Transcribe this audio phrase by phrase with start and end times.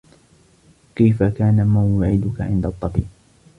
[0.95, 3.07] كيف كان موعدك عند الطّبيب؟